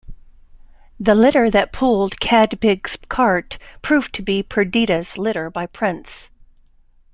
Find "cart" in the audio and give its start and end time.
3.07-3.59